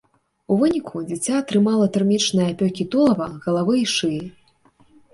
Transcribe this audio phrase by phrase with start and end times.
[0.53, 4.23] У выніку дзіця атрымала тэрмічныя апёкі тулава, галавы і шыі.